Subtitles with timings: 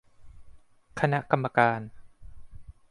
[0.99, 1.79] คณะกรรมการ